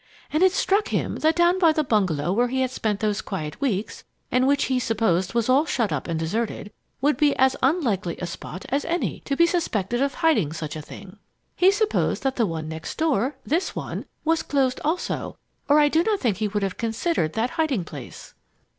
[0.33, 3.61] And it struck him that down at the bungalow where he had spent those quiet
[3.61, 8.17] weeks, and which he supposed was all shut up and deserted, would be as unlikely
[8.17, 11.17] a spot as any to be suspected of hiding such a thing.
[11.55, 15.37] He supposed that the one next door this one was closed also,
[15.69, 18.33] or I do not think he would have considered that hiding place.